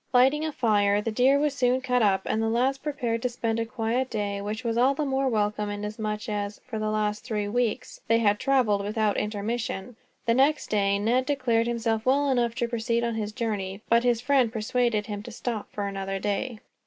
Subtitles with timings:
[0.13, 3.59] Lighting a fire, the deer was soon cut up, and the lads prepared to spend
[3.59, 7.47] a quiet day; which was all the more welcome inasmuch as, for the last three
[7.47, 9.95] weeks, they had traveled without intermission.
[10.25, 14.21] The next day Ned declared himself well enough to proceed on his journey; but his
[14.21, 16.61] friend persuaded him to stop for another day.